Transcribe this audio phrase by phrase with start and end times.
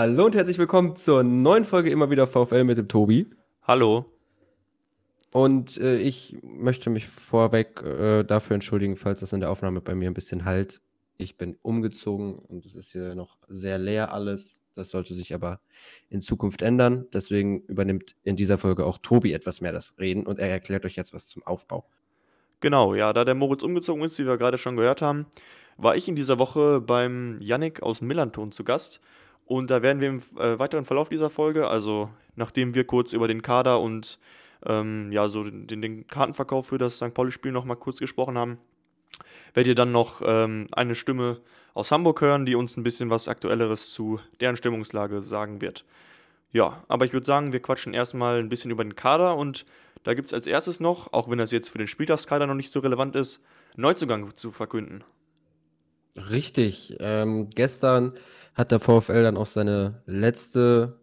[0.00, 3.26] Hallo und herzlich willkommen zur neuen Folge immer wieder VfL mit dem Tobi.
[3.64, 4.04] Hallo.
[5.32, 9.96] Und äh, ich möchte mich vorweg äh, dafür entschuldigen, falls das in der Aufnahme bei
[9.96, 10.82] mir ein bisschen halt.
[11.16, 14.60] Ich bin umgezogen und es ist hier noch sehr leer alles.
[14.76, 15.58] Das sollte sich aber
[16.08, 17.08] in Zukunft ändern.
[17.12, 20.94] Deswegen übernimmt in dieser Folge auch Tobi etwas mehr das Reden und er erklärt euch
[20.94, 21.88] jetzt was zum Aufbau.
[22.60, 25.26] Genau, ja, da der Moritz umgezogen ist, wie wir gerade schon gehört haben,
[25.76, 29.00] war ich in dieser Woche beim Yannick aus Millanton zu Gast.
[29.48, 33.28] Und da werden wir im äh, weiteren Verlauf dieser Folge, also nachdem wir kurz über
[33.28, 34.18] den Kader und
[34.66, 37.14] ähm, ja, so den, den, Kartenverkauf für das St.
[37.14, 38.58] Pauli-Spiel nochmal kurz gesprochen haben,
[39.54, 41.40] werdet ihr dann noch ähm, eine Stimme
[41.72, 45.86] aus Hamburg hören, die uns ein bisschen was Aktuelleres zu deren Stimmungslage sagen wird.
[46.52, 49.64] Ja, aber ich würde sagen, wir quatschen erstmal ein bisschen über den Kader und
[50.02, 52.70] da gibt es als erstes noch, auch wenn das jetzt für den Spieltagskader noch nicht
[52.70, 53.42] so relevant ist,
[53.76, 55.04] Neuzugang zu verkünden.
[56.16, 56.96] Richtig.
[57.00, 58.12] Ähm, gestern
[58.58, 60.98] hat der VfL dann auch seine letzte,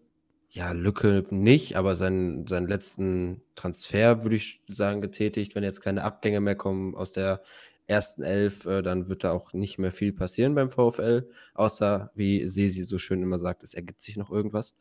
[0.49, 5.55] ja, Lücke nicht, aber seinen, seinen letzten Transfer, würde ich sagen, getätigt.
[5.55, 7.41] Wenn jetzt keine Abgänge mehr kommen aus der
[7.87, 12.45] ersten Elf, äh, dann wird da auch nicht mehr viel passieren beim VfL, außer, wie
[12.45, 14.75] Sesi so schön immer sagt, es ergibt sich noch irgendwas.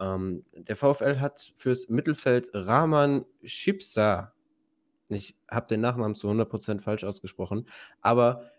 [0.00, 4.32] Ähm, der VfL hat fürs Mittelfeld Rahman Schipsa,
[5.08, 7.68] ich habe den Nachnamen zu 100% falsch ausgesprochen,
[8.00, 8.50] aber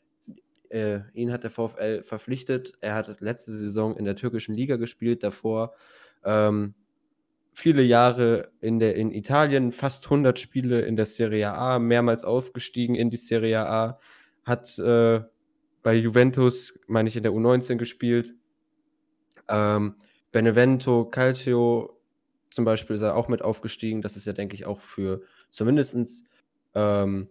[0.69, 2.73] äh, ihn hat der VfL verpflichtet.
[2.81, 5.73] Er hat letzte Saison in der türkischen Liga gespielt, davor
[6.23, 6.75] ähm,
[7.53, 12.95] viele Jahre in, der, in Italien, fast 100 Spiele in der Serie A, mehrmals aufgestiegen
[12.95, 13.99] in die Serie A,
[14.45, 15.21] hat äh,
[15.83, 18.33] bei Juventus, meine ich, in der U19 gespielt.
[19.47, 19.95] Ähm,
[20.31, 21.99] Benevento, Calcio
[22.49, 24.01] zum Beispiel ist er auch mit aufgestiegen.
[24.01, 26.27] Das ist ja, denke ich, auch für zumindest
[26.75, 27.29] ähm,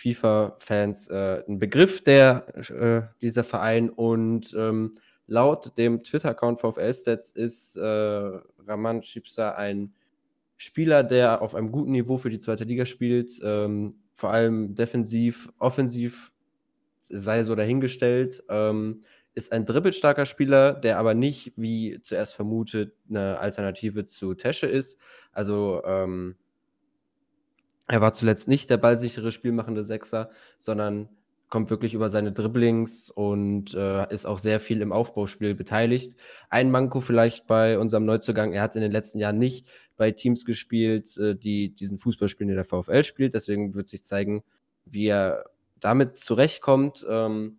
[0.00, 4.92] FIFA-Fans äh, ein Begriff, der äh, dieser Verein und ähm,
[5.26, 7.82] laut dem Twitter-Account VfL-Stats ist äh,
[8.66, 9.92] Raman Schipsa ein
[10.56, 15.52] Spieler, der auf einem guten Niveau für die zweite Liga spielt, ähm, vor allem defensiv,
[15.58, 16.32] offensiv
[17.02, 18.42] sei so dahingestellt.
[18.48, 19.04] Ähm,
[19.34, 24.98] ist ein dribbelstarker Spieler, der aber nicht, wie zuerst vermutet, eine Alternative zu Tesche ist.
[25.32, 26.36] Also ähm,
[27.90, 31.08] er war zuletzt nicht der ballsichere, spielmachende Sechser, sondern
[31.48, 36.14] kommt wirklich über seine Dribblings und äh, ist auch sehr viel im Aufbauspiel beteiligt.
[36.48, 40.44] Ein Manko vielleicht bei unserem Neuzugang, er hat in den letzten Jahren nicht bei Teams
[40.44, 43.34] gespielt, äh, die diesen Fußball spielen, den der VfL spielt.
[43.34, 44.44] Deswegen wird sich zeigen,
[44.84, 45.46] wie er
[45.80, 47.04] damit zurechtkommt.
[47.08, 47.58] Ähm,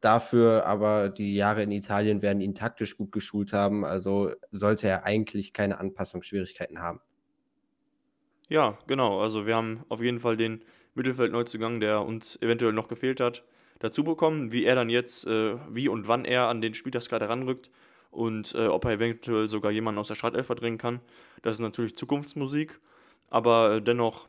[0.00, 3.84] dafür aber die Jahre in Italien werden ihn taktisch gut geschult haben.
[3.84, 7.00] Also sollte er eigentlich keine Anpassungsschwierigkeiten haben.
[8.48, 9.20] Ja, genau.
[9.20, 10.62] Also wir haben auf jeden Fall den
[10.94, 13.42] Mittelfeld-Neuzugang, der uns eventuell noch gefehlt hat,
[13.80, 14.52] dazu bekommen.
[14.52, 17.70] Wie er dann jetzt, äh, wie und wann er an den Spieltagskader ranrückt
[18.10, 21.00] und äh, ob er eventuell sogar jemanden aus der Startelf verdrängen kann,
[21.42, 22.78] das ist natürlich Zukunftsmusik.
[23.30, 24.28] Aber äh, dennoch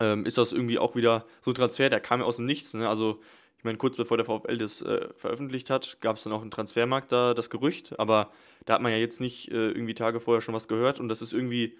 [0.00, 2.74] ähm, ist das irgendwie auch wieder so ein Transfer, der kam ja aus dem Nichts.
[2.74, 2.88] Ne?
[2.88, 3.20] Also
[3.58, 6.50] ich meine, kurz bevor der VfL das äh, veröffentlicht hat, gab es dann auch im
[6.50, 8.30] Transfermarkt da das Gerücht, aber
[8.64, 11.22] da hat man ja jetzt nicht äh, irgendwie Tage vorher schon was gehört und das
[11.22, 11.76] ist irgendwie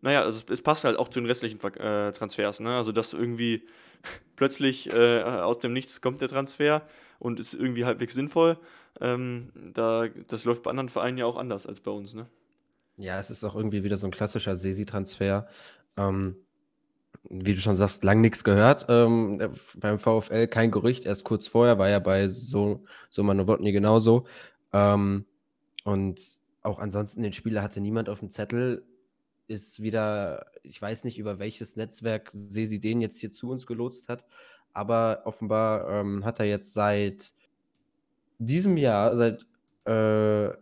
[0.00, 2.60] naja, also es, es, passt halt auch zu den restlichen äh, Transfers.
[2.60, 2.76] Ne?
[2.76, 3.66] Also, dass irgendwie
[4.36, 6.82] plötzlich äh, aus dem Nichts kommt der Transfer
[7.18, 8.58] und ist irgendwie halbwegs sinnvoll.
[9.00, 12.14] Ähm, da, das läuft bei anderen Vereinen ja auch anders als bei uns.
[12.14, 12.26] Ne?
[12.96, 15.48] Ja, es ist auch irgendwie wieder so ein klassischer Sesi-Transfer.
[15.96, 16.36] Ähm,
[17.30, 18.86] wie du schon sagst, lang nichts gehört.
[18.88, 24.26] Ähm, beim VfL kein Gerücht, erst kurz vorher war ja bei so, so Manowotny genauso.
[24.72, 25.24] Ähm,
[25.84, 26.20] und
[26.62, 28.82] auch ansonsten den Spieler hatte niemand auf dem Zettel
[29.48, 34.08] ist wieder, ich weiß nicht, über welches Netzwerk Sesi den jetzt hier zu uns gelotst
[34.08, 34.24] hat,
[34.72, 37.32] aber offenbar ähm, hat er jetzt seit
[38.38, 39.46] diesem Jahr, seit,
[39.86, 40.54] äh, äh,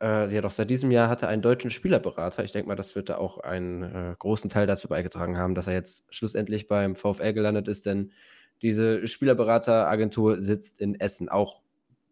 [0.00, 2.44] ja doch, seit diesem Jahr hat er einen deutschen Spielerberater.
[2.44, 5.66] Ich denke mal, das wird da auch einen äh, großen Teil dazu beigetragen haben, dass
[5.66, 8.12] er jetzt schlussendlich beim VfL gelandet ist, denn
[8.62, 11.28] diese Spielerberateragentur sitzt in Essen.
[11.28, 11.62] Auch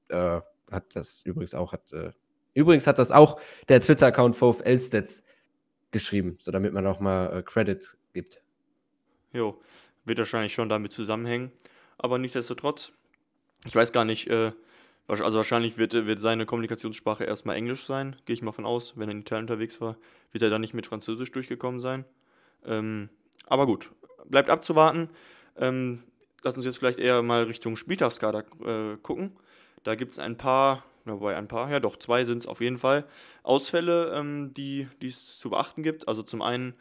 [0.08, 2.10] äh, hat das übrigens auch, hat, äh,
[2.54, 5.24] übrigens hat das auch der Twitter-Account VfL Stats
[5.92, 8.42] geschrieben, so damit man auch mal äh, Credit gibt.
[9.32, 9.60] Jo,
[10.04, 11.52] wird wahrscheinlich schon damit zusammenhängen.
[11.98, 12.92] Aber nichtsdestotrotz,
[13.64, 14.52] ich weiß gar nicht, äh,
[15.06, 18.94] also wahrscheinlich wird, wird seine Kommunikationssprache erstmal Englisch sein, gehe ich mal von aus.
[18.96, 19.96] Wenn er in Italien unterwegs war,
[20.32, 22.04] wird er dann nicht mit Französisch durchgekommen sein.
[22.64, 23.08] Ähm,
[23.46, 23.92] aber gut,
[24.24, 25.10] bleibt abzuwarten.
[25.56, 26.04] Ähm,
[26.42, 29.36] lass uns jetzt vielleicht eher mal Richtung Spieltagskader äh, gucken.
[29.82, 32.78] Da gibt es ein paar wobei ein paar, ja doch, zwei sind es auf jeden
[32.78, 33.04] Fall.
[33.42, 36.08] Ausfälle, ähm, die es zu beachten gibt.
[36.08, 36.74] Also zum einen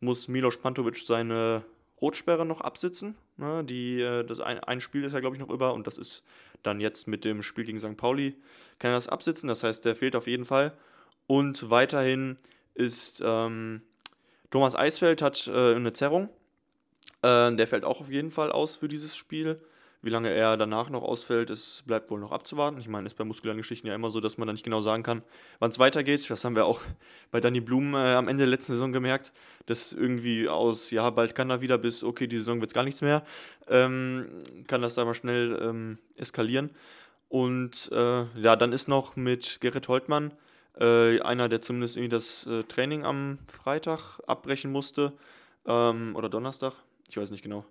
[0.00, 1.64] muss Milos Pantovic seine
[2.00, 3.16] Rotsperre noch absitzen.
[3.36, 3.64] Ne?
[3.64, 6.22] Die, äh, das ein, ein Spiel ist ja, glaube ich, noch über und das ist
[6.62, 7.96] dann jetzt mit dem Spiel gegen St.
[7.96, 8.36] Pauli,
[8.78, 9.48] kann er das absitzen.
[9.48, 10.72] Das heißt, der fehlt auf jeden Fall.
[11.26, 12.38] Und weiterhin
[12.74, 13.82] ist ähm,
[14.50, 16.28] Thomas Eisfeld hat äh, eine Zerrung.
[17.22, 19.60] Äh, der fällt auch auf jeden Fall aus für dieses Spiel.
[20.06, 22.78] Wie lange er danach noch ausfällt, ist, bleibt wohl noch abzuwarten.
[22.78, 25.02] Ich meine, ist bei muskulären Geschichten ja immer so, dass man da nicht genau sagen
[25.02, 25.20] kann,
[25.58, 26.30] wann es weitergeht.
[26.30, 26.80] Das haben wir auch
[27.32, 29.32] bei Danny Blum äh, am Ende der letzten Saison gemerkt,
[29.66, 32.84] dass irgendwie aus, ja, bald kann er wieder bis, okay, die Saison wird es gar
[32.84, 33.24] nichts mehr,
[33.66, 34.28] ähm,
[34.68, 36.70] kann das da mal schnell ähm, eskalieren.
[37.28, 40.30] Und äh, ja, dann ist noch mit Gerrit Holtmann
[40.78, 45.14] äh, einer, der zumindest irgendwie das äh, Training am Freitag abbrechen musste
[45.66, 46.74] ähm, oder Donnerstag,
[47.08, 47.64] ich weiß nicht genau.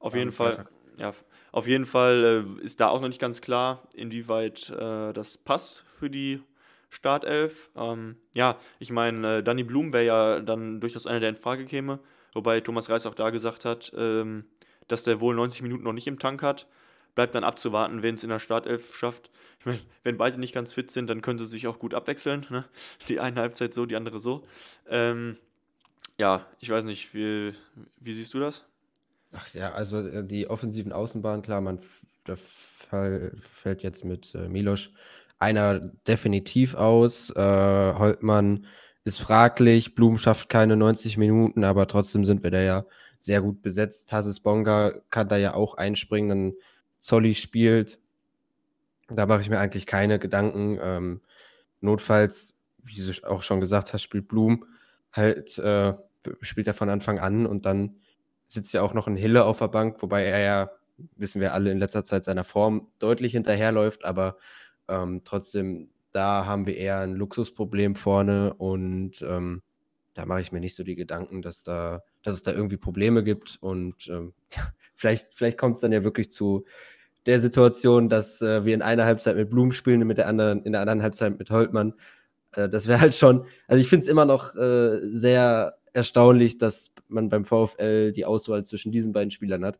[0.00, 0.66] Auf jeden Fall,
[0.96, 1.12] ja,
[1.52, 5.84] auf jeden Fall äh, ist da auch noch nicht ganz klar, inwieweit äh, das passt
[5.98, 6.42] für die
[6.88, 7.70] Startelf.
[7.76, 11.66] Ähm, ja, ich meine, äh, Danny Blum wäre ja dann durchaus einer, der in Frage
[11.66, 11.98] käme,
[12.32, 14.44] wobei Thomas Reis auch da gesagt hat, ähm,
[14.88, 16.66] dass der wohl 90 Minuten noch nicht im Tank hat.
[17.14, 19.30] Bleibt dann abzuwarten, wen es in der Startelf schafft.
[19.60, 22.46] Ich meine, wenn beide nicht ganz fit sind, dann können sie sich auch gut abwechseln.
[22.50, 22.64] Ne?
[23.08, 24.46] Die eine Halbzeit so, die andere so.
[24.88, 25.38] Ähm,
[26.18, 27.54] ja, ich weiß nicht, wie,
[27.98, 28.64] wie siehst du das?
[29.32, 31.80] Ach ja, also äh, die offensiven Außenbahnen, klar, man
[32.24, 34.92] da fällt jetzt mit äh, Milosch
[35.38, 37.30] einer definitiv aus.
[37.30, 37.34] Äh,
[37.94, 38.66] Holtmann
[39.04, 42.86] ist fraglich, Blum schafft keine 90 Minuten, aber trotzdem sind wir da ja
[43.18, 44.08] sehr gut besetzt.
[44.08, 46.58] Tassis Bonga kann da ja auch einspringen, dann
[46.98, 48.00] Zolli spielt.
[49.08, 50.78] Da mache ich mir eigentlich keine Gedanken.
[50.82, 51.20] Ähm,
[51.80, 54.64] notfalls, wie du auch schon gesagt hast, spielt Blum
[55.12, 55.94] halt, äh,
[56.40, 57.96] spielt er von Anfang an und dann
[58.46, 60.70] sitzt ja auch noch ein Hille auf der Bank, wobei er ja,
[61.16, 64.36] wissen wir alle, in letzter Zeit seiner Form deutlich hinterherläuft, aber
[64.88, 69.62] ähm, trotzdem, da haben wir eher ein Luxusproblem vorne und ähm,
[70.14, 73.22] da mache ich mir nicht so die Gedanken, dass da, dass es da irgendwie Probleme
[73.22, 74.32] gibt und ähm,
[74.94, 76.64] vielleicht, vielleicht kommt es dann ja wirklich zu
[77.26, 80.62] der Situation, dass äh, wir in einer Halbzeit mit Blum spielen und mit der anderen,
[80.62, 81.94] in der anderen Halbzeit mit Holtmann.
[82.54, 86.92] Äh, das wäre halt schon, also ich finde es immer noch äh, sehr erstaunlich, dass
[87.08, 89.78] man beim VfL die Auswahl zwischen diesen beiden Spielern hat.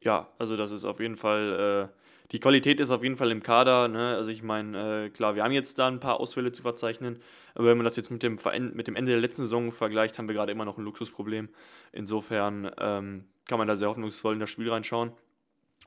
[0.00, 1.98] Ja, also das ist auf jeden Fall, äh,
[2.32, 3.88] die Qualität ist auf jeden Fall im Kader.
[3.88, 4.14] Ne?
[4.16, 7.18] Also ich meine, äh, klar, wir haben jetzt da ein paar Ausfälle zu verzeichnen,
[7.54, 8.38] aber wenn man das jetzt mit dem,
[8.72, 11.48] mit dem Ende der letzten Saison vergleicht, haben wir gerade immer noch ein Luxusproblem.
[11.92, 15.12] Insofern ähm, kann man da sehr hoffnungsvoll in das Spiel reinschauen.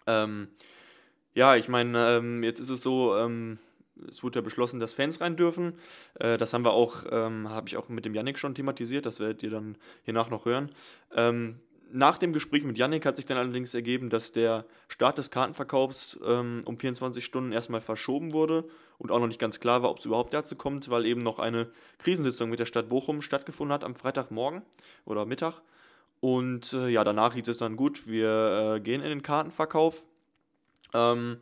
[0.06, 0.50] Ähm,
[1.34, 3.58] ja, ich meine, ähm, jetzt ist es so, ähm,
[4.10, 5.74] es wurde ja beschlossen, dass Fans rein dürfen.
[6.20, 9.20] Äh, das haben wir auch, ähm, habe ich auch mit dem Yannick schon thematisiert, das
[9.20, 10.72] werdet ihr dann hiernach noch hören.
[11.14, 11.60] Ähm,
[11.92, 16.20] nach dem Gespräch mit Yannick hat sich dann allerdings ergeben, dass der Start des Kartenverkaufs
[16.26, 18.66] ähm, um 24 Stunden erstmal verschoben wurde
[18.98, 21.40] und auch noch nicht ganz klar war, ob es überhaupt dazu kommt, weil eben noch
[21.40, 21.70] eine
[22.00, 24.64] Krisensitzung mit der Stadt Bochum stattgefunden hat am Freitagmorgen
[25.06, 25.62] oder Mittag.
[26.22, 30.04] Und äh, ja, danach hieß es dann gut, wir äh, gehen in den Kartenverkauf.
[30.94, 31.38] Ähm,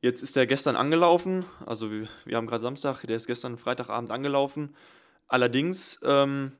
[0.00, 4.10] Jetzt ist er gestern angelaufen, also wir, wir haben gerade Samstag, der ist gestern Freitagabend
[4.10, 4.76] angelaufen.
[5.26, 6.52] Allerdings, ähm,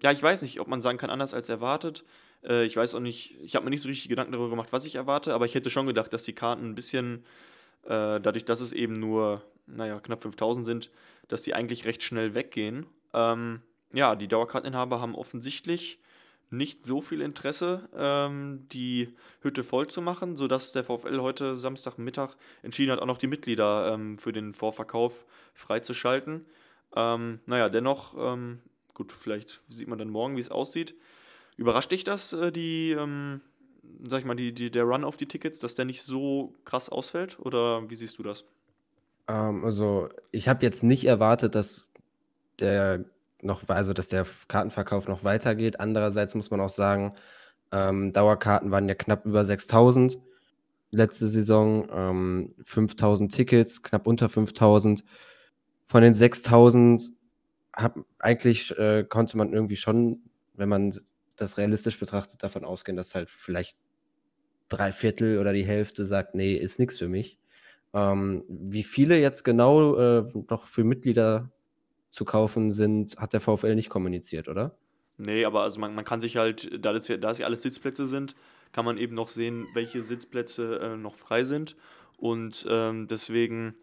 [0.00, 2.04] ja, ich weiß nicht, ob man sagen kann, anders als erwartet.
[2.44, 4.86] Äh, ich weiß auch nicht, ich habe mir nicht so richtig Gedanken darüber gemacht, was
[4.86, 7.24] ich erwarte, aber ich hätte schon gedacht, dass die Karten ein bisschen,
[7.82, 10.90] äh, dadurch, dass es eben nur, naja, knapp 5000 sind,
[11.28, 12.86] dass die eigentlich recht schnell weggehen.
[13.12, 13.60] Ähm,
[13.92, 15.98] ja, die Dauerkarteninhaber haben offensichtlich
[16.50, 22.36] nicht so viel Interesse, ähm, die Hütte voll zu machen, sodass der VfL heute Samstagmittag
[22.62, 25.24] entschieden hat, auch noch die Mitglieder ähm, für den Vorverkauf
[25.54, 26.46] freizuschalten.
[26.94, 28.60] Ähm, naja, dennoch, ähm,
[28.94, 30.94] gut, vielleicht sieht man dann morgen, wie es aussieht.
[31.56, 33.40] Überrascht dich das, äh, die, ähm,
[34.08, 36.88] sag ich mal, die, die, der Run auf die Tickets, dass der nicht so krass
[36.88, 37.38] ausfällt?
[37.40, 38.44] Oder wie siehst du das?
[39.28, 41.90] Ähm, also, ich habe jetzt nicht erwartet, dass
[42.58, 43.04] der
[43.44, 45.80] noch, also dass der Kartenverkauf noch weitergeht.
[45.80, 47.14] Andererseits muss man auch sagen,
[47.72, 50.18] ähm, Dauerkarten waren ja knapp über 6000
[50.90, 55.04] letzte Saison, ähm, 5000 Tickets, knapp unter 5000.
[55.86, 57.10] Von den 6000
[57.74, 60.22] hab, eigentlich äh, konnte man irgendwie schon,
[60.54, 60.94] wenn man
[61.36, 63.76] das realistisch betrachtet, davon ausgehen, dass halt vielleicht
[64.68, 67.38] drei Viertel oder die Hälfte sagt, nee, ist nichts für mich.
[67.92, 71.50] Ähm, wie viele jetzt genau äh, noch für Mitglieder
[72.14, 74.76] zu kaufen sind, hat der VfL nicht kommuniziert, oder?
[75.18, 77.62] Nee, aber also man, man kann sich halt, da das, ja, da es ja alles
[77.62, 78.36] Sitzplätze sind,
[78.70, 81.74] kann man eben noch sehen, welche Sitzplätze äh, noch frei sind.
[82.16, 83.74] Und ähm, deswegen,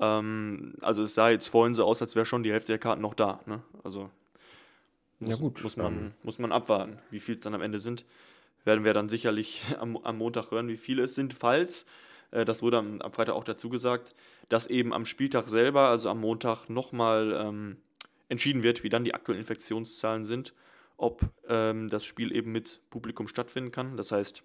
[0.00, 3.00] ähm, also es sah jetzt vorhin so aus, als wäre schon die Hälfte der Karten
[3.00, 3.40] noch da.
[3.46, 3.62] Ne?
[3.84, 4.10] Also
[5.20, 6.12] muss, ja gut, muss, man, ähm.
[6.24, 8.04] muss man abwarten, wie viel es dann am Ende sind.
[8.64, 11.32] Werden wir dann sicherlich am, am Montag hören, wie viele es sind.
[11.32, 11.86] Falls
[12.30, 14.14] das wurde am, am, Freitag auch dazu gesagt,
[14.48, 17.76] dass eben am Spieltag selber, also am Montag, nochmal ähm,
[18.28, 20.54] entschieden wird, wie dann die aktuellen Infektionszahlen sind.
[20.98, 23.96] ob ähm, das Spiel eben mit Publikum stattfinden kann.
[23.96, 24.42] Das heißt,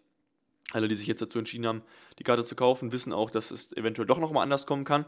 [0.71, 1.81] alle, die sich jetzt dazu entschieden haben,
[2.19, 5.05] die Karte zu kaufen, wissen auch, dass es eventuell doch nochmal anders kommen kann.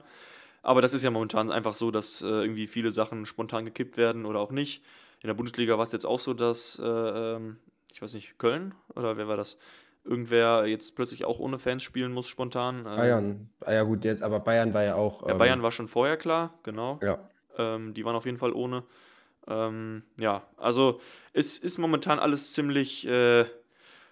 [0.63, 4.25] Aber das ist ja momentan einfach so, dass äh, irgendwie viele Sachen spontan gekippt werden
[4.25, 4.83] oder auch nicht.
[5.21, 7.57] In der Bundesliga war es jetzt auch so, dass, äh, ähm,
[7.93, 9.57] ich weiß nicht, Köln oder wer war das?
[10.05, 12.79] Irgendwer jetzt plötzlich auch ohne Fans spielen muss, spontan.
[12.79, 13.49] Ähm, Bayern.
[13.61, 15.27] Ah ja, gut, jetzt, aber Bayern war ja auch.
[15.27, 16.99] Ja, Bayern ähm, war schon vorher klar, genau.
[17.01, 17.17] Ja.
[17.57, 18.83] Ähm, die waren auf jeden Fall ohne.
[19.47, 20.99] Ähm, ja, also
[21.33, 23.45] es ist momentan alles ziemlich äh,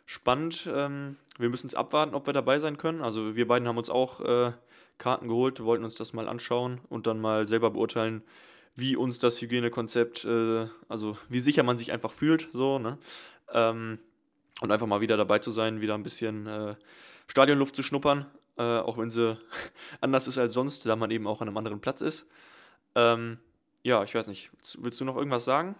[0.06, 0.68] spannend.
[0.74, 3.02] Ähm, wir müssen es abwarten, ob wir dabei sein können.
[3.02, 4.52] Also wir beiden haben uns auch äh,
[4.98, 8.24] Karten geholt, wollten uns das mal anschauen und dann mal selber beurteilen,
[8.76, 12.98] wie uns das Hygienekonzept, äh, also wie sicher man sich einfach fühlt, so, ne?
[13.52, 14.00] Ähm,
[14.62, 16.76] und einfach mal wieder dabei zu sein, wieder ein bisschen äh,
[17.28, 18.26] Stadionluft zu schnuppern,
[18.58, 19.38] äh, auch wenn sie
[20.02, 22.28] anders ist als sonst, da man eben auch an einem anderen Platz ist.
[22.96, 23.40] Ähm,
[23.84, 25.76] ja, ich weiß nicht, willst du noch irgendwas sagen?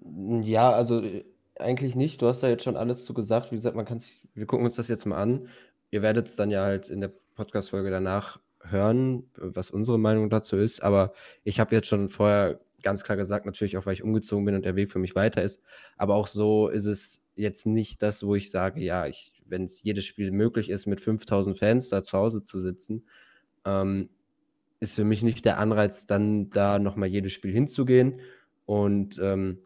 [0.00, 1.24] Ja, also äh,
[1.58, 2.22] eigentlich nicht.
[2.22, 3.50] Du hast da jetzt schon alles zu gesagt.
[3.50, 4.00] Wie gesagt, man kann
[4.34, 5.48] wir gucken uns das jetzt mal an.
[5.90, 10.56] Ihr werdet es dann ja halt in der Podcast-Folge danach hören, was unsere Meinung dazu
[10.56, 10.82] ist.
[10.82, 11.12] Aber
[11.44, 14.64] ich habe jetzt schon vorher ganz klar gesagt, natürlich auch, weil ich umgezogen bin und
[14.64, 15.62] der Weg für mich weiter ist.
[15.96, 19.06] Aber auch so ist es jetzt nicht das, wo ich sage, ja,
[19.46, 23.06] wenn es jedes Spiel möglich ist, mit 5000 Fans da zu Hause zu sitzen,
[23.64, 24.10] ähm,
[24.80, 28.20] ist für mich nicht der Anreiz, dann da nochmal jedes Spiel hinzugehen.
[28.66, 29.58] Und ähm,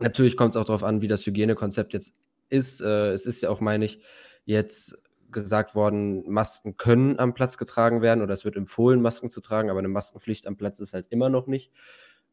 [0.00, 2.14] Natürlich kommt es auch darauf an, wie das Hygienekonzept jetzt
[2.48, 2.80] ist.
[2.80, 4.00] Äh, es ist ja auch, meine ich,
[4.46, 9.40] jetzt gesagt worden, Masken können am Platz getragen werden oder es wird empfohlen, Masken zu
[9.40, 11.70] tragen, aber eine Maskenpflicht am Platz ist halt immer noch nicht.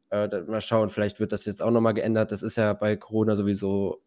[0.09, 2.31] Äh, mal schauen, vielleicht wird das jetzt auch nochmal geändert.
[2.31, 4.01] Das ist ja bei Corona sowieso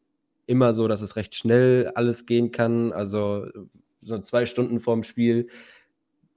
[0.47, 2.93] immer so, dass es recht schnell alles gehen kann.
[2.93, 3.47] Also
[4.03, 5.49] so zwei Stunden vorm Spiel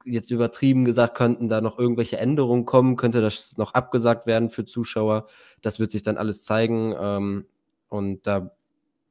[0.06, 4.66] jetzt übertrieben gesagt, könnten da noch irgendwelche Änderungen kommen, könnte das noch abgesagt werden für
[4.66, 5.28] Zuschauer.
[5.62, 6.94] Das wird sich dann alles zeigen.
[7.00, 7.46] Ähm,
[7.90, 8.56] und da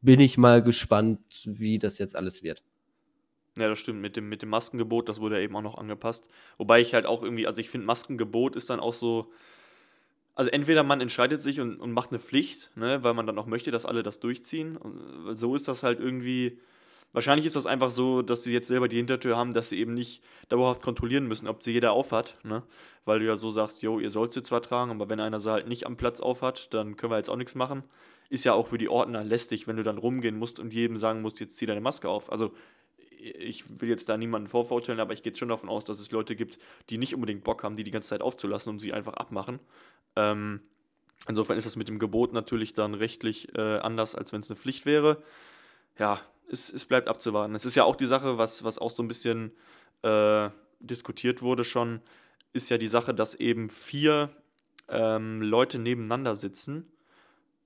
[0.00, 2.62] bin ich mal gespannt, wie das jetzt alles wird.
[3.56, 4.00] Ja, das stimmt.
[4.00, 6.28] Mit dem, mit dem Maskengebot, das wurde ja eben auch noch angepasst.
[6.58, 9.32] Wobei ich halt auch irgendwie, also ich finde, Maskengebot ist dann auch so.
[10.34, 13.46] Also entweder man entscheidet sich und, und macht eine Pflicht, ne, weil man dann auch
[13.46, 14.76] möchte, dass alle das durchziehen.
[14.76, 16.58] Und so ist das halt irgendwie
[17.12, 19.92] Wahrscheinlich ist das einfach so, dass sie jetzt selber die Hintertür haben, dass sie eben
[19.92, 22.62] nicht dauerhaft kontrollieren müssen, ob sie jeder aufhat, ne?
[23.04, 25.50] Weil du ja so sagst, jo, ihr sollt sie zwar tragen, aber wenn einer sie
[25.50, 27.82] halt nicht am Platz aufhat, dann können wir jetzt auch nichts machen.
[28.30, 31.20] Ist ja auch für die Ordner lästig, wenn du dann rumgehen musst und jedem sagen
[31.20, 32.32] musst, jetzt zieh deine Maske auf.
[32.32, 32.52] Also
[33.22, 36.36] ich will jetzt da niemanden vorverurteilen, aber ich gehe schon davon aus, dass es Leute
[36.36, 36.58] gibt,
[36.90, 39.60] die nicht unbedingt Bock haben, die die ganze Zeit aufzulassen und sie einfach abmachen.
[40.16, 40.60] Ähm,
[41.28, 44.56] insofern ist das mit dem Gebot natürlich dann rechtlich äh, anders, als wenn es eine
[44.56, 45.22] Pflicht wäre.
[45.98, 47.54] Ja, es, es bleibt abzuwarten.
[47.54, 49.52] Es ist ja auch die Sache, was, was auch so ein bisschen
[50.02, 50.50] äh,
[50.80, 52.00] diskutiert wurde schon,
[52.52, 54.30] ist ja die Sache, dass eben vier
[54.88, 56.92] ähm, Leute nebeneinander sitzen,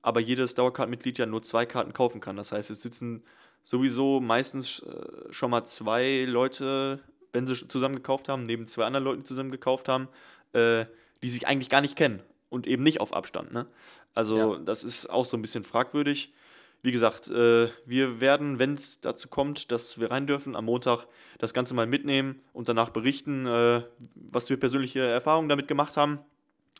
[0.03, 2.37] aber jedes Dauerkartenmitglied ja nur zwei Karten kaufen kann.
[2.37, 3.25] Das heißt, es sitzen
[3.66, 7.00] sowieso meistens äh, schon mal zwei Leute,
[7.32, 10.08] wenn sie zusammen gekauft haben, neben zwei anderen Leuten zusammen gekauft haben,
[10.52, 10.87] äh,
[11.23, 13.52] die sich eigentlich gar nicht kennen und eben nicht auf Abstand.
[13.52, 13.66] Ne?
[14.14, 14.58] Also ja.
[14.61, 16.32] das ist auch so ein bisschen fragwürdig
[16.87, 21.06] wie gesagt, äh, wir werden, wenn es dazu kommt, dass wir rein dürfen, am Montag
[21.38, 23.82] das Ganze mal mitnehmen und danach berichten, äh,
[24.14, 26.20] was wir persönliche Erfahrungen damit gemacht haben.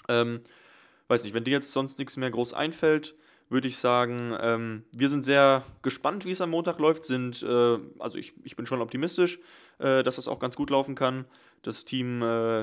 [0.08, 0.42] Ähm,
[1.08, 3.16] weiß nicht, wenn dir jetzt sonst nichts mehr groß einfällt,
[3.48, 7.04] würde ich sagen, ähm, wir sind sehr gespannt, wie es am Montag läuft.
[7.04, 9.38] Sind, äh, also ich, ich bin schon optimistisch,
[9.78, 11.26] äh, dass das auch ganz gut laufen kann.
[11.62, 12.62] Das Team äh,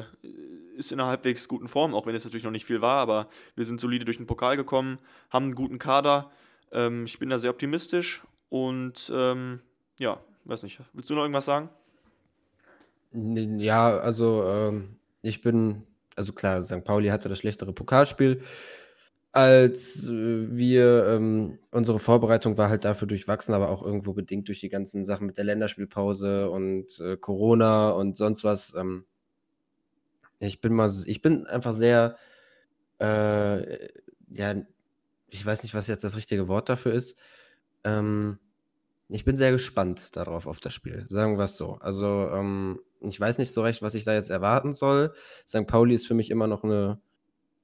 [0.75, 3.27] ist in einer halbwegs guten Form, auch wenn es natürlich noch nicht viel war, aber
[3.55, 4.99] wir sind solide durch den Pokal gekommen,
[5.29, 6.31] haben einen guten Kader.
[6.71, 9.61] Ähm, ich bin da sehr optimistisch und ähm,
[9.99, 10.79] ja, weiß nicht.
[10.93, 11.69] Willst du noch irgendwas sagen?
[13.13, 15.83] Ja, also ähm, ich bin,
[16.15, 16.83] also klar, St.
[16.83, 18.41] Pauli hatte das schlechtere Pokalspiel
[19.33, 21.07] als äh, wir.
[21.07, 25.27] Ähm, unsere Vorbereitung war halt dafür durchwachsen, aber auch irgendwo bedingt durch die ganzen Sachen
[25.27, 28.73] mit der Länderspielpause und äh, Corona und sonst was.
[28.75, 29.05] Ähm,
[30.39, 32.17] ich bin mal, ich bin einfach sehr,
[32.99, 33.89] äh,
[34.29, 34.55] ja,
[35.29, 37.17] ich weiß nicht, was jetzt das richtige Wort dafür ist.
[37.83, 38.39] Ähm,
[39.09, 41.05] ich bin sehr gespannt darauf, auf das Spiel.
[41.09, 41.73] Sagen wir es so.
[41.75, 45.13] Also, ähm, ich weiß nicht so recht, was ich da jetzt erwarten soll.
[45.47, 45.67] St.
[45.67, 46.99] Pauli ist für mich immer noch eine,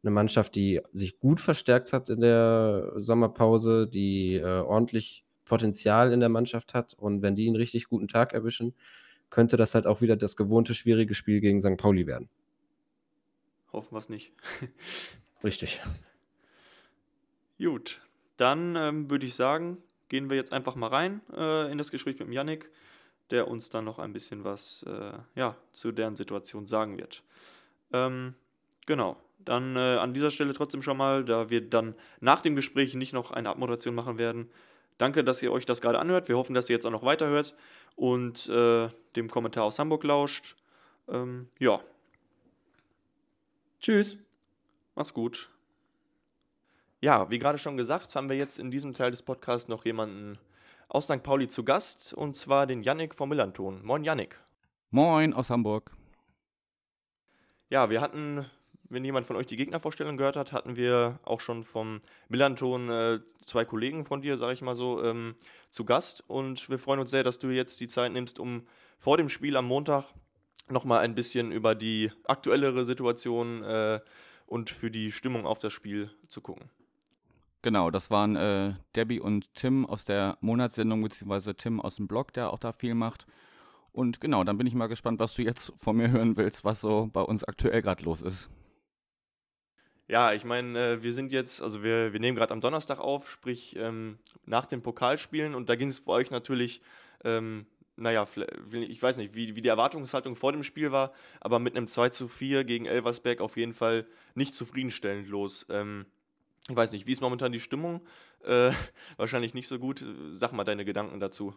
[0.03, 6.20] eine Mannschaft, die sich gut verstärkt hat in der Sommerpause, die äh, ordentlich Potenzial in
[6.20, 6.94] der Mannschaft hat.
[6.94, 8.75] Und wenn die einen richtig guten Tag erwischen,
[9.29, 11.77] könnte das halt auch wieder das gewohnte schwierige Spiel gegen St.
[11.77, 12.29] Pauli werden.
[13.74, 14.32] Hoffen wir es nicht.
[15.44, 15.82] Richtig.
[17.58, 18.01] Gut,
[18.38, 19.77] dann ähm, würde ich sagen,
[20.08, 22.72] gehen wir jetzt einfach mal rein äh, in das Gespräch mit dem Yannick,
[23.32, 27.24] der uns dann noch ein bisschen was äh, ja, zu deren Situation sagen wird.
[27.91, 28.34] Ähm,
[28.89, 29.18] Genau.
[29.39, 33.13] Dann äh, an dieser Stelle trotzdem schon mal, da wir dann nach dem Gespräch nicht
[33.13, 34.50] noch eine Abmoderation machen werden.
[34.98, 36.27] Danke, dass ihr euch das gerade anhört.
[36.27, 37.55] Wir hoffen, dass ihr jetzt auch noch weiterhört
[37.96, 40.55] und äh, dem Kommentar aus Hamburg lauscht.
[41.08, 41.79] Ähm, ja.
[43.79, 44.17] Tschüss.
[44.96, 45.50] Mach's gut.
[47.01, 50.38] Ja, wie gerade schon gesagt, haben wir jetzt in diesem Teil des Podcasts noch jemanden
[50.89, 51.24] aus St.
[51.24, 53.86] Pauli zu Gast, und zwar den Yannick vom Millanton.
[53.86, 54.38] Moin, Yannick.
[54.89, 55.91] Moin aus Hamburg.
[57.69, 58.46] Ja, wir hatten,
[58.89, 63.19] wenn jemand von euch die Gegnervorstellung gehört hat, hatten wir auch schon vom Millanton äh,
[63.46, 65.36] zwei Kollegen von dir, sage ich mal so, ähm,
[65.69, 66.24] zu Gast.
[66.27, 68.63] Und wir freuen uns sehr, dass du jetzt die Zeit nimmst, um
[68.98, 70.05] vor dem Spiel am Montag
[70.69, 74.00] nochmal ein bisschen über die aktuellere Situation äh,
[74.46, 76.69] und für die Stimmung auf das Spiel zu gucken.
[77.62, 82.34] Genau, das waren äh, Debbie und Tim aus der Monatssendung, beziehungsweise Tim aus dem Blog,
[82.34, 83.25] der auch da viel macht.
[83.91, 86.79] Und genau, dann bin ich mal gespannt, was du jetzt von mir hören willst, was
[86.79, 88.50] so bei uns aktuell gerade los ist.
[90.09, 93.29] Ja, ich meine, äh, wir sind jetzt, also wir, wir nehmen gerade am Donnerstag auf,
[93.29, 96.81] sprich ähm, nach den Pokalspielen und da ging es bei euch natürlich,
[97.23, 98.25] ähm, naja,
[98.71, 102.09] ich weiß nicht, wie, wie die Erwartungshaltung vor dem Spiel war, aber mit einem 2
[102.09, 105.67] zu 4 gegen Elversberg auf jeden Fall nicht zufriedenstellend los.
[105.69, 106.07] Ähm,
[106.67, 108.01] ich weiß nicht, wie ist momentan die Stimmung?
[108.43, 108.71] Äh,
[109.17, 110.03] wahrscheinlich nicht so gut.
[110.31, 111.53] Sag mal deine Gedanken dazu.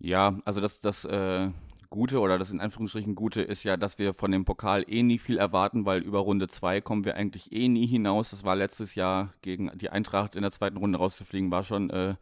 [0.00, 1.50] Ja, also das, das äh,
[1.90, 5.18] Gute oder das in Anführungsstrichen Gute ist ja, dass wir von dem Pokal eh nie
[5.18, 8.30] viel erwarten, weil über Runde 2 kommen wir eigentlich eh nie hinaus.
[8.30, 12.16] Das war letztes Jahr gegen die Eintracht in der zweiten Runde rauszufliegen, war schon äh,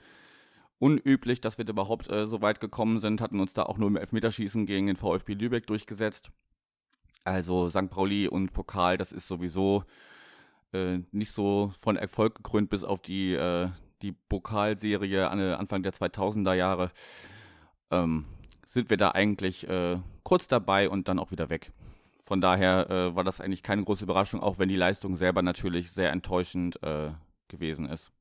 [0.79, 3.97] unüblich, dass wir überhaupt äh, so weit gekommen sind, hatten uns da auch nur im
[3.97, 6.31] Elfmeterschießen gegen den VfB Lübeck durchgesetzt.
[7.25, 7.91] Also St.
[7.91, 9.83] Pauli und Pokal, das ist sowieso
[10.73, 13.71] äh, nicht so von Erfolg gekrönt bis auf die, äh,
[14.03, 16.93] die Pokalserie an, Anfang der 2000er Jahre.
[17.91, 18.27] Ähm,
[18.67, 21.73] sind wir da eigentlich äh, kurz dabei und dann auch wieder weg.
[22.25, 25.93] Von daher äh, war das eigentlich keine große Überraschung, auch wenn die Leistung selber natürlich
[25.93, 27.13] sehr enttäuschend äh,
[27.49, 28.13] gewesen ist.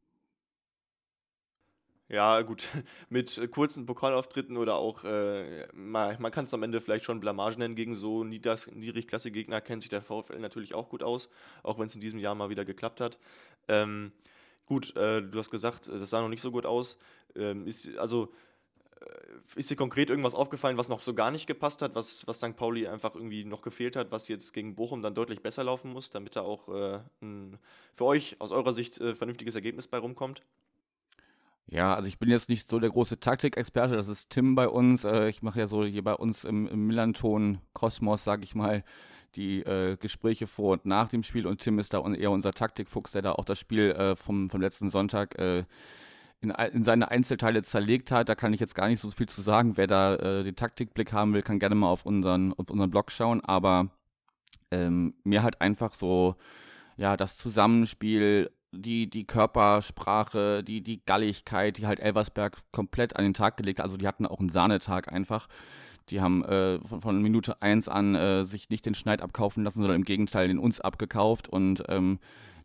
[2.08, 2.68] Ja, gut,
[3.10, 7.58] mit kurzen Pokalauftritten oder auch, äh, man, man kann es am Ende vielleicht schon Blamage
[7.58, 11.30] nennen, gegen so niedrigklassige Gegner kennt sich der VfL natürlich auch gut aus,
[11.64, 13.18] auch wenn es in diesem Jahr mal wieder geklappt hat.
[13.68, 14.12] Ähm,
[14.68, 17.00] gut, äh, du hast gesagt, das sah noch nicht so gut aus.
[17.36, 18.32] Ähm, ist, also,
[19.56, 22.56] ist dir konkret irgendwas aufgefallen, was noch so gar nicht gepasst hat, was, was St.
[22.56, 26.10] Pauli einfach irgendwie noch gefehlt hat, was jetzt gegen Bochum dann deutlich besser laufen muss,
[26.10, 27.58] damit da auch äh, ein,
[27.94, 30.42] für euch aus eurer Sicht äh, vernünftiges Ergebnis bei rumkommt?
[31.68, 35.04] Ja, also ich bin jetzt nicht so der große Taktikexperte, das ist Tim bei uns.
[35.04, 38.84] Äh, ich mache ja so hier bei uns im, im Millanton Kosmos, sage ich mal,
[39.36, 43.12] die äh, Gespräche vor und nach dem Spiel und Tim ist da eher unser Taktikfuchs,
[43.12, 45.66] der da auch das Spiel äh, vom, vom letzten Sonntag äh,
[46.50, 48.30] in, in, seine Einzelteile zerlegt hat.
[48.30, 49.78] Da kann ich jetzt gar nicht so viel zu sagen.
[49.78, 53.12] Wer da äh, den Taktikblick haben will, kann gerne mal auf unseren, auf unseren Blog
[53.12, 53.42] schauen.
[53.44, 53.90] Aber
[54.72, 56.36] ähm, mir halt einfach so,
[56.98, 63.34] ja, das Zusammenspiel die, die Körpersprache, die, die Galligkeit, die halt Elversberg komplett an den
[63.34, 63.86] Tag gelegt hat.
[63.86, 65.48] Also die hatten auch einen Sahnetag einfach.
[66.10, 69.82] Die haben äh, von, von, Minute 1 an äh, sich nicht den Schneid abkaufen lassen,
[69.82, 71.48] sondern im Gegenteil den uns abgekauft.
[71.48, 72.20] Und ähm,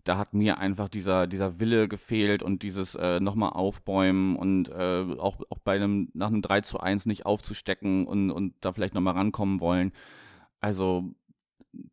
[0.04, 5.04] da hat mir einfach dieser, dieser Wille gefehlt und dieses äh, nochmal aufbäumen und äh,
[5.18, 8.94] auch, auch bei einem, nach einem 3 zu 1 nicht aufzustecken und, und da vielleicht
[8.94, 9.92] nochmal rankommen wollen.
[10.60, 11.14] Also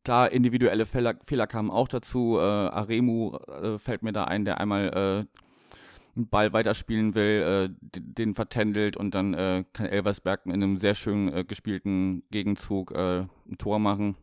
[0.03, 2.37] klar, individuelle Fehler, Fehler kamen auch dazu.
[2.37, 7.99] Äh, Aremu äh, fällt mir da ein, der einmal äh, einen Ball weiterspielen will, äh,
[7.99, 13.79] den, vertändelt und dann äh, kann Elversberg in einem sehr schön gespielten Gegenzug ein Tor
[13.79, 14.15] machen.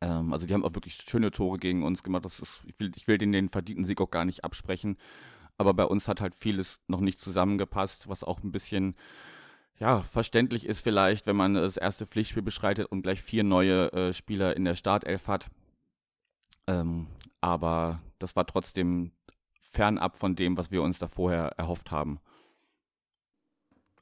[0.00, 2.24] Ähm, also die haben auch wirklich schöne Tore gegen uns gemacht.
[2.24, 4.96] Das ist, ich, will, ich will denen den verdienten Sieg auch gar nicht absprechen.
[5.56, 8.94] Aber bei uns hat halt vieles noch nicht zusammengepasst, was auch ein bisschen
[9.78, 14.12] ja, verständlich ist vielleicht, wenn man das erste Pflichtspiel beschreitet und gleich vier neue äh,
[14.12, 15.50] Spieler in der Startelf hat.
[16.66, 17.06] Ähm,
[17.40, 19.12] aber das war trotzdem
[19.60, 22.20] fernab von dem, was wir uns da vorher erhofft haben.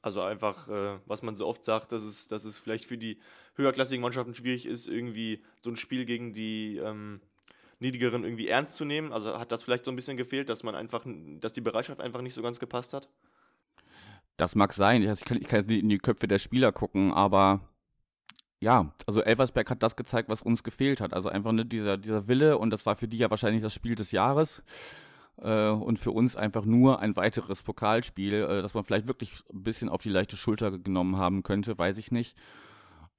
[0.01, 3.19] Also einfach, äh, was man so oft sagt, dass es, dass es vielleicht für die
[3.55, 7.21] höherklassigen Mannschaften schwierig ist, irgendwie so ein Spiel gegen die ähm,
[7.79, 9.11] niedrigeren irgendwie ernst zu nehmen.
[9.11, 11.05] Also hat das vielleicht so ein bisschen gefehlt, dass man einfach,
[11.39, 13.09] dass die Bereitschaft einfach nicht so ganz gepasst hat?
[14.37, 15.01] Das mag sein.
[15.01, 17.61] Ich kann, ich kann jetzt nicht in die Köpfe der Spieler gucken, aber
[18.59, 21.13] ja, also Elversberg hat das gezeigt, was uns gefehlt hat.
[21.13, 23.95] Also einfach ne, dieser, dieser Wille und das war für die ja wahrscheinlich das Spiel
[23.95, 24.61] des Jahres.
[25.41, 29.63] Äh, und für uns einfach nur ein weiteres Pokalspiel, äh, das man vielleicht wirklich ein
[29.63, 32.35] bisschen auf die leichte Schulter genommen haben könnte, weiß ich nicht.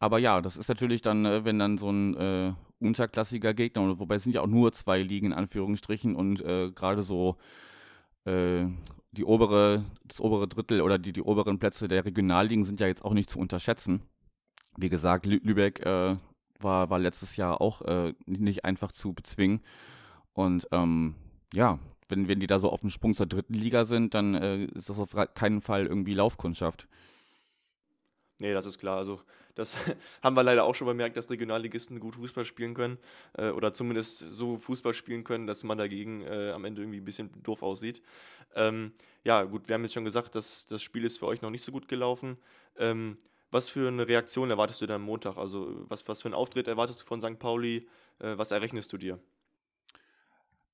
[0.01, 4.17] Aber ja, das ist natürlich dann, äh, wenn dann so ein äh, unterklassiger Gegner, wobei
[4.17, 7.37] es sind ja auch nur zwei Ligen in Anführungsstrichen und äh, gerade so
[8.25, 8.67] äh,
[9.13, 13.05] die obere, das obere Drittel oder die, die oberen Plätze der Regionalligen sind ja jetzt
[13.05, 14.03] auch nicht zu unterschätzen.
[14.77, 16.17] Wie gesagt, Lü Lübeck äh,
[16.61, 19.61] war, war letztes Jahr auch äh, nicht einfach zu bezwingen.
[20.35, 21.15] Und ähm,
[21.53, 21.79] ja,
[22.09, 24.89] wenn, wenn die da so auf dem Sprung zur dritten Liga sind, dann äh, ist
[24.89, 26.89] das auf keinen Fall irgendwie Laufkundschaft.
[28.41, 28.99] Nee, das ist klar.
[28.99, 29.21] Also,
[29.55, 29.77] das
[30.23, 32.99] haben wir leider auch schon bemerkt, dass Regionalligisten gut Fußball spielen können.
[33.37, 37.05] Äh, oder zumindest so Fußball spielen können, dass man dagegen äh, am Ende irgendwie ein
[37.05, 38.01] bisschen doof aussieht.
[38.55, 38.93] Ähm,
[39.25, 41.65] ja, gut, wir haben jetzt schon gesagt, dass das Spiel ist für euch noch nicht
[41.65, 42.39] so gut gelaufen.
[42.77, 43.19] Ähm,
[43.51, 45.37] was für eine Reaktion erwartest du dann am Montag?
[45.37, 47.39] Also, was, was für einen Auftritt erwartest du von St.
[47.39, 47.89] Pauli?
[48.21, 49.19] Äh, was errechnest du dir?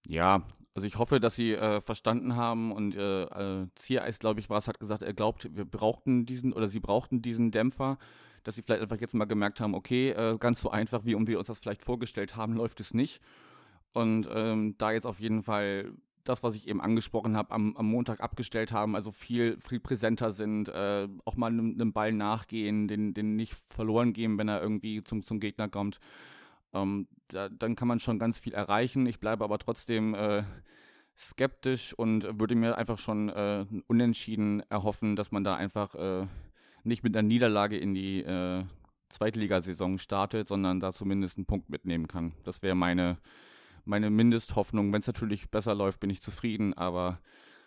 [0.06, 0.42] Ja,
[0.74, 4.58] also ich hoffe, dass sie äh, verstanden haben und äh, äh, Ziereis, glaube ich, war
[4.58, 7.96] es, hat gesagt, er glaubt, wir brauchten diesen oder sie brauchten diesen Dämpfer,
[8.42, 11.28] dass sie vielleicht einfach jetzt mal gemerkt haben, okay, äh, ganz so einfach, wie um
[11.28, 13.20] wir uns das vielleicht vorgestellt haben, läuft es nicht.
[13.92, 15.92] Und ähm, da jetzt auf jeden Fall
[16.24, 20.32] das, was ich eben angesprochen habe, am, am Montag abgestellt haben, also viel, viel präsenter
[20.32, 25.04] sind, äh, auch mal einem, Ball nachgehen, den, den nicht verloren geben, wenn er irgendwie
[25.04, 26.00] zum, zum Gegner kommt.
[26.74, 29.06] Ähm, da, dann kann man schon ganz viel erreichen.
[29.06, 30.42] Ich bleibe aber trotzdem äh,
[31.16, 36.26] skeptisch und würde mir einfach schon äh, unentschieden erhoffen, dass man da einfach äh,
[36.82, 38.64] nicht mit einer Niederlage in die äh,
[39.10, 42.34] Zweitligasaison startet, sondern da zumindest einen Punkt mitnehmen kann.
[42.42, 43.18] Das wäre meine,
[43.84, 44.92] meine Mindesthoffnung.
[44.92, 47.20] Wenn es natürlich besser läuft, bin ich zufrieden, aber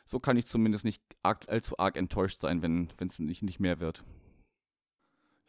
[0.06, 3.80] so kann ich zumindest nicht arg, allzu arg enttäuscht sein, wenn es nicht, nicht mehr
[3.80, 4.04] wird.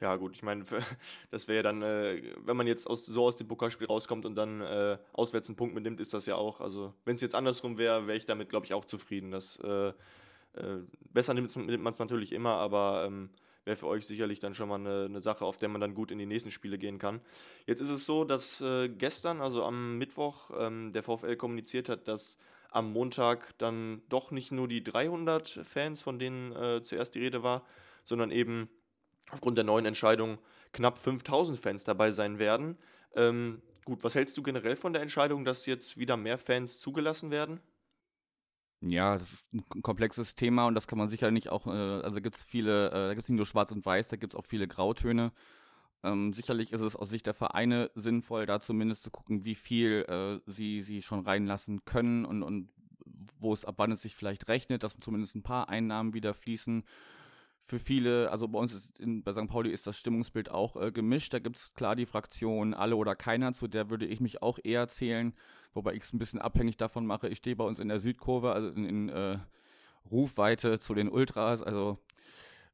[0.00, 0.64] Ja, gut, ich meine,
[1.30, 4.36] das wäre ja dann, äh, wenn man jetzt aus, so aus dem Pokalspiel rauskommt und
[4.36, 6.60] dann äh, auswärts einen Punkt mitnimmt, ist das ja auch.
[6.60, 9.32] Also, wenn es jetzt andersrum wäre, wäre ich damit, glaube ich, auch zufrieden.
[9.32, 9.94] Das, äh, äh
[11.12, 13.30] besser nimmt, man es natürlich immer, aber ähm,
[13.64, 16.10] wäre für euch sicherlich dann schon mal eine, eine, Sache, auf der man dann gut
[16.10, 17.20] in die nächsten Spiele gehen kann.
[17.66, 22.06] Jetzt ist es so, dass äh, gestern, also am Mittwoch, ähm, der VfL kommuniziert hat,
[22.06, 22.38] dass
[22.70, 27.42] am Montag dann doch nicht nur die 300 Fans, von denen äh, zuerst die Rede
[27.42, 27.64] war,
[28.04, 28.68] sondern eben
[29.30, 30.38] aufgrund der neuen Entscheidung
[30.72, 32.78] knapp 5000 Fans dabei sein werden.
[33.14, 37.30] Ähm, gut, was hältst du generell von der Entscheidung, dass jetzt wieder mehr Fans zugelassen
[37.30, 37.60] werden?
[38.80, 42.20] Ja, das ist ein komplexes Thema und das kann man sicher nicht auch, äh, also
[42.20, 44.38] gibt es viele, äh, da gibt es nicht nur Schwarz und Weiß, da gibt es
[44.38, 45.32] auch viele Grautöne.
[46.04, 50.04] Ähm, sicherlich ist es aus Sicht der Vereine sinnvoll, da zumindest zu gucken, wie viel
[50.08, 52.70] äh, sie, sie schon reinlassen können und, und
[53.40, 56.84] wo es ab wann es sich vielleicht rechnet, dass zumindest ein paar Einnahmen wieder fließen
[57.68, 59.46] für viele, also bei uns in, bei St.
[59.46, 61.34] Pauli ist das Stimmungsbild auch äh, gemischt.
[61.34, 64.58] Da gibt es klar die Fraktion alle oder keiner, zu der würde ich mich auch
[64.64, 65.34] eher zählen,
[65.74, 67.28] wobei ich es ein bisschen abhängig davon mache.
[67.28, 69.38] Ich stehe bei uns in der Südkurve, also in, in äh,
[70.10, 71.62] Rufweite zu den Ultras.
[71.62, 71.98] Also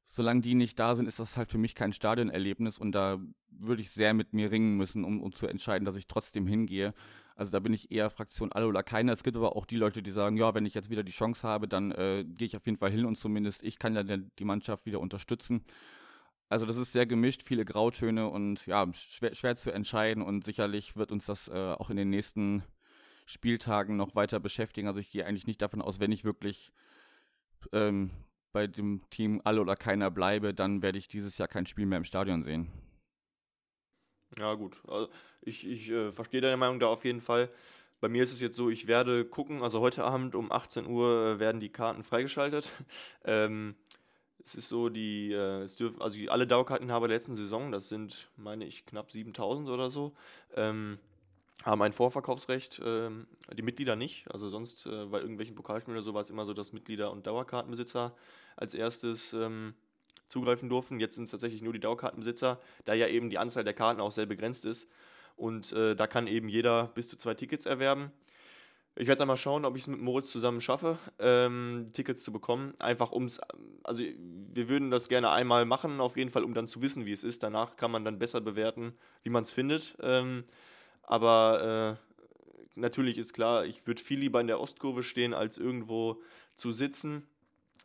[0.05, 3.19] solange die nicht da sind, ist das halt für mich kein Stadionerlebnis und da
[3.51, 6.95] würde ich sehr mit mir ringen müssen, um, um zu entscheiden, dass ich trotzdem hingehe.
[7.37, 9.13] Also da bin ich eher Fraktion alle oder keiner.
[9.13, 11.47] Es gibt aber auch die Leute, die sagen, ja, wenn ich jetzt wieder die Chance
[11.47, 14.45] habe, dann äh, gehe ich auf jeden Fall hin und zumindest ich kann ja die
[14.45, 15.65] Mannschaft wieder unterstützen.
[16.49, 20.95] Also das ist sehr gemischt, viele Grautöne und ja, schwer, schwer zu entscheiden und sicherlich
[20.97, 22.63] wird uns das äh, auch in den nächsten
[23.27, 24.87] Spieltagen noch weiter beschäftigen.
[24.87, 26.73] Also ich gehe eigentlich nicht davon aus, wenn ich wirklich
[27.73, 28.11] ähm,
[28.53, 31.99] bei dem Team alle oder keiner bleibe, dann werde ich dieses Jahr kein Spiel mehr
[31.99, 32.69] im Stadion sehen.
[34.39, 34.77] Ja, gut.
[34.89, 35.09] Also
[35.43, 37.49] ich ich äh, verstehe deine Meinung da auf jeden Fall.
[38.01, 41.37] Bei mir ist es jetzt so, ich werde gucken, also heute Abend um 18 Uhr
[41.37, 42.71] äh, werden die Karten freigeschaltet.
[43.27, 43.75] Ähm,
[44.45, 48.29] es ist so, die, äh, es dürfen, also alle Dauerkartenhaber der letzten Saison, das sind,
[48.37, 50.13] meine ich, knapp 7000 oder so,
[50.55, 50.99] ähm,
[51.65, 54.31] haben ein Vorverkaufsrecht, ähm, die Mitglieder nicht.
[54.31, 57.27] Also sonst äh, bei irgendwelchen Pokalspielen oder so war es immer so, dass Mitglieder und
[57.27, 58.15] Dauerkartenbesitzer
[58.57, 59.75] als erstes ähm,
[60.35, 60.99] zugreifen durften.
[60.99, 64.11] Jetzt sind es tatsächlich nur die Dauerkartenbesitzer, da ja eben die Anzahl der Karten auch
[64.11, 64.91] sehr begrenzt ist.
[65.37, 68.11] Und äh, da kann eben jeder bis zu zwei Tickets erwerben.
[68.97, 72.33] Ich werde dann mal schauen, ob ich es mit Moritz zusammen schaffe, ähm, Tickets zu
[72.33, 72.75] bekommen.
[72.81, 73.41] Einfach ums,
[73.85, 77.13] also wir würden das gerne einmal machen, auf jeden Fall, um dann zu wissen, wie
[77.13, 77.45] es ist.
[77.45, 79.97] Danach kann man dann besser bewerten, wie man es findet.
[80.01, 80.45] Ähm,
[81.03, 86.23] aber äh, natürlich ist klar, ich würde viel lieber in der Ostkurve stehen, als irgendwo
[86.57, 87.27] zu sitzen.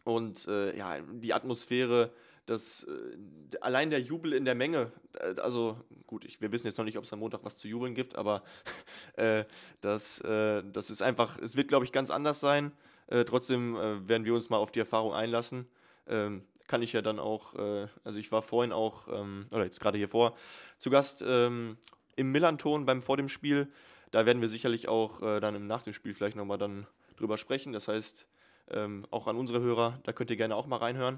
[0.04, 2.12] Und äh, ja, die Atmosphäre
[2.50, 6.78] dass äh, allein der Jubel in der Menge, äh, also gut, ich, wir wissen jetzt
[6.78, 8.44] noch nicht, ob es am Montag was zu jubeln gibt, aber
[9.14, 9.46] äh,
[9.82, 12.72] das, äh, das ist einfach, es wird, glaube ich, ganz anders sein.
[13.08, 15.68] Äh, trotzdem äh, werden wir uns mal auf die Erfahrung einlassen.
[16.08, 17.56] Ähm, kann ich ja dann auch,
[18.04, 20.36] also ich war vorhin auch, ähm, oder jetzt gerade hier vor,
[20.78, 21.78] zu Gast ähm,
[22.16, 23.70] im Millanton beim vor dem Spiel.
[24.12, 26.86] Da werden wir sicherlich auch dann im Nach dem Spiel vielleicht nochmal dann
[27.18, 27.74] drüber sprechen.
[27.74, 28.28] Das heißt,
[28.70, 31.18] ähm, auch an unsere Hörer, da könnt ihr gerne auch mal reinhören.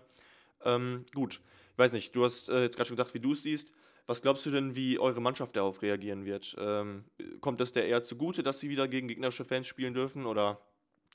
[0.65, 1.41] Ähm, gut,
[1.73, 3.71] ich weiß nicht, du hast äh, jetzt gerade schon gesagt, wie du es siehst.
[4.07, 6.55] Was glaubst du denn, wie eure Mannschaft darauf reagieren wird?
[6.59, 7.05] Ähm,
[7.39, 10.25] kommt es der eher zugute, dass sie wieder gegen gegnerische Fans spielen dürfen?
[10.25, 10.59] Oder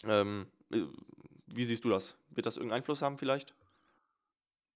[0.07, 0.83] ähm, äh,
[1.47, 2.17] wie siehst du das?
[2.31, 3.55] Wird das irgendeinen Einfluss haben vielleicht?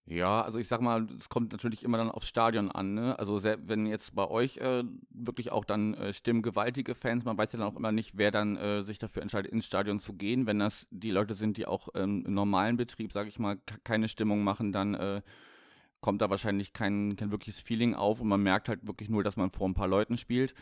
[0.07, 2.95] Ja, also ich sag mal, es kommt natürlich immer dann aufs Stadion an.
[2.95, 3.17] Ne?
[3.19, 7.61] Also wenn jetzt bei euch äh, wirklich auch dann äh, stimmgewaltige Fans, man weiß ja
[7.61, 10.47] dann auch immer nicht, wer dann äh, sich dafür entscheidet, ins Stadion zu gehen.
[10.47, 14.09] Wenn das die Leute sind, die auch ähm, im normalen Betrieb, sage ich mal, keine
[14.09, 15.23] Stimmung machen, dann äh,
[16.01, 19.37] kommt da wahrscheinlich kein, kein wirkliches Feeling auf und man merkt halt wirklich nur, dass
[19.37, 20.55] man vor ein paar Leuten spielt.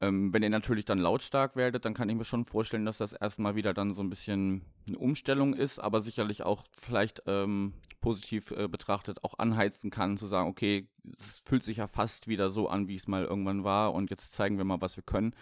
[0.00, 3.12] Ähm, wenn ihr natürlich dann lautstark werdet, dann kann ich mir schon vorstellen, dass das
[3.12, 8.50] erstmal wieder dann so ein bisschen eine Umstellung ist, aber sicherlich auch vielleicht ähm, positiv
[8.50, 10.86] äh, betrachtet auch anheizen kann, zu sagen, okay,
[11.18, 14.34] es fühlt sich ja fast wieder so an, wie es mal irgendwann war und jetzt
[14.34, 15.34] zeigen wir mal, was wir können.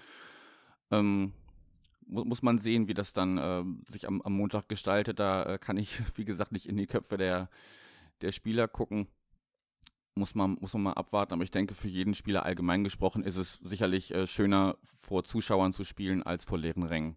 [0.92, 1.32] Ähm,
[2.06, 5.18] mu muss man sehen, wie das dann äh, sich am, am, Montag gestaltet.
[5.18, 7.50] Da äh, kann ich, wie gesagt, nicht in die Köpfe der,
[8.20, 9.08] der Spieler gucken
[10.14, 11.32] muss man, muss man mal abwarten.
[11.34, 15.72] Aber ich denke, für jeden Spieler allgemein gesprochen ist es sicherlich äh, schöner, vor Zuschauern
[15.72, 17.16] zu spielen, als vor leeren Rängen.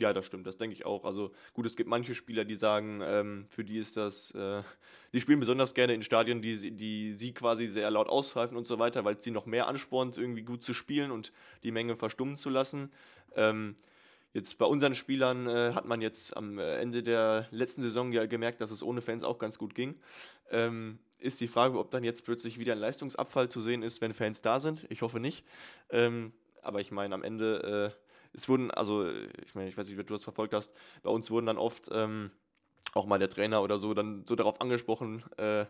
[0.00, 1.04] Ja, das stimmt, das denke ich auch.
[1.04, 4.62] Also gut, es gibt manche Spieler, die sagen, ähm, für die ist das, äh,
[5.12, 8.78] die spielen besonders gerne in Stadien, die, die sie quasi sehr laut auspfeifen und so
[8.78, 11.32] weiter, weil es sie noch mehr anspornt, irgendwie gut zu spielen und
[11.64, 12.90] die Menge verstummen zu lassen.
[13.36, 13.76] Ähm,
[14.32, 18.62] jetzt bei unseren Spielern äh, hat man jetzt am Ende der letzten Saison ja gemerkt,
[18.62, 20.00] dass es ohne Fans auch ganz gut ging.
[20.50, 24.14] Ähm, ist die Frage, ob dann jetzt plötzlich wieder ein Leistungsabfall zu sehen ist, wenn
[24.14, 24.86] Fans da sind.
[24.88, 25.44] Ich hoffe nicht.
[25.90, 26.32] Ähm,
[26.62, 29.08] aber ich meine, am Ende, äh, es wurden, also
[29.44, 31.88] ich meine, ich weiß nicht, wie du das verfolgt hast, bei uns wurden dann oft
[31.92, 32.30] ähm,
[32.94, 35.66] auch mal der Trainer oder so dann so darauf angesprochen, äh,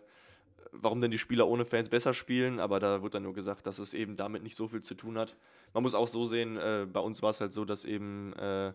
[0.72, 3.78] warum denn die Spieler ohne Fans besser spielen, aber da wird dann nur gesagt, dass
[3.78, 5.36] es eben damit nicht so viel zu tun hat.
[5.74, 8.72] Man muss auch so sehen, äh, bei uns war es halt so, dass eben äh,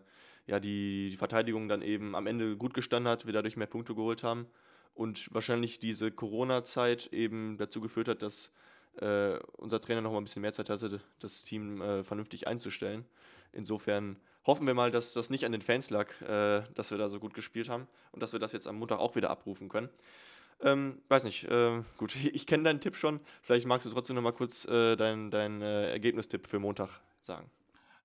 [0.48, 3.96] ja, die, die Verteidigung dann eben am Ende gut gestanden hat, wir dadurch mehr Punkte
[3.96, 4.48] geholt haben
[4.94, 8.52] und wahrscheinlich diese Corona-Zeit eben dazu geführt hat, dass
[8.98, 13.06] äh, unser Trainer noch mal ein bisschen mehr Zeit hatte, das Team äh, vernünftig einzustellen.
[13.52, 17.10] Insofern hoffen wir mal, dass das nicht an den Fans lag, äh, dass wir da
[17.10, 19.90] so gut gespielt haben und dass wir das jetzt am Montag auch wieder abrufen können.
[20.62, 23.20] Ähm, weiß nicht, äh, gut, ich kenne deinen Tipp schon.
[23.42, 27.50] Vielleicht magst du trotzdem noch mal kurz äh, deinen dein, äh, Ergebnistipp für Montag sagen.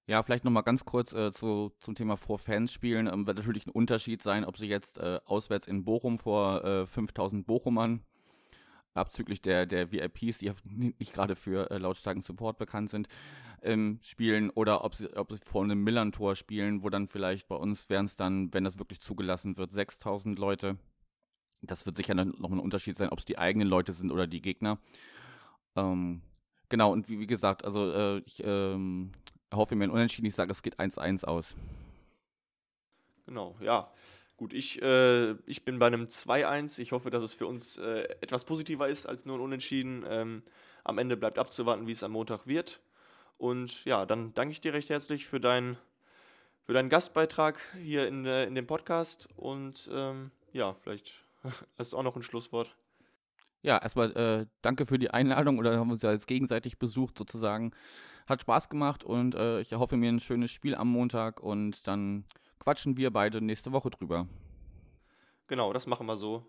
[0.07, 3.07] Ja, vielleicht nochmal ganz kurz äh, zu, zum Thema vor Fans spielen.
[3.07, 6.87] Ähm, wird natürlich ein Unterschied sein, ob sie jetzt äh, auswärts in Bochum vor äh,
[6.87, 8.03] 5000 Bochumern,
[8.95, 13.09] abzüglich der, der VIPs, die nicht gerade für äh, lautstarken Support bekannt sind,
[13.63, 17.57] ähm, spielen oder ob sie, ob sie vor einem Millantor spielen, wo dann vielleicht bei
[17.57, 20.77] uns wären es dann, wenn das wirklich zugelassen wird, 6000 Leute.
[21.63, 24.41] Das wird sicher noch ein Unterschied sein, ob es die eigenen Leute sind oder die
[24.41, 24.79] Gegner.
[25.77, 26.23] Ähm,
[26.69, 29.13] genau, und wie, wie gesagt, also äh, ich ähm,
[29.53, 30.27] hoffe mir ein Unentschieden.
[30.27, 31.55] Ich sage, es geht 1-1 aus.
[33.27, 33.93] Genau, ja.
[34.41, 36.81] Gut, ich, äh, ich bin bei einem 2-1.
[36.81, 40.03] Ich hoffe, dass es für uns äh, etwas positiver ist als nur ein Unentschieden.
[40.09, 40.43] Ähm,
[40.83, 42.81] am Ende bleibt abzuwarten, wie es am Montag wird.
[43.37, 45.77] Und ja, dann danke ich dir recht herzlich für, dein,
[46.65, 49.29] für deinen Gastbeitrag hier in, äh, in dem Podcast.
[49.37, 51.23] Und ähm, ja, vielleicht
[51.79, 52.75] hast du auch noch ein Schlusswort.
[53.61, 57.19] Ja, erstmal äh, danke für die Einladung oder haben wir uns ja jetzt gegenseitig besucht
[57.19, 57.73] sozusagen.
[58.27, 62.25] Hat Spaß gemacht und äh, ich erhoffe mir ein schönes Spiel am Montag und dann
[62.61, 64.29] quatschen wir beide nächste Woche drüber.
[65.49, 66.47] Genau, das machen wir so.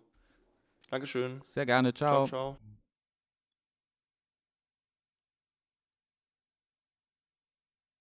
[0.90, 1.42] Dankeschön.
[1.44, 1.92] Sehr gerne.
[1.92, 2.26] Ciao.
[2.26, 2.81] Ciao, ciao.